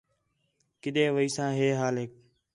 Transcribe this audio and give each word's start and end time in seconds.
کݙے 0.81 1.05
ویساں 1.15 1.51
ہے 1.57 1.67
حالیک 1.79 2.11